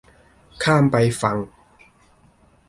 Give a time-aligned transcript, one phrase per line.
[0.63, 1.37] ข้ามไปฝั่ง